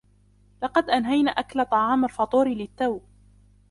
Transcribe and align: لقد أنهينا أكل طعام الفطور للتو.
لقد 0.63 0.89
أنهينا 0.89 1.31
أكل 1.31 1.65
طعام 1.65 2.05
الفطور 2.05 2.47
للتو. 2.47 2.99